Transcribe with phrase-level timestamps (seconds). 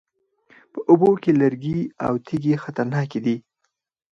[0.71, 3.35] په اوبو کې لرګي او تیږې خطرناکې دي